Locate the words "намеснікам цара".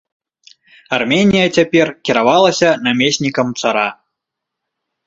2.89-3.87